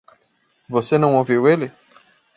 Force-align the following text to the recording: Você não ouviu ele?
Você 0.67 0.97
não 0.97 1.15
ouviu 1.15 1.47
ele? 1.47 1.71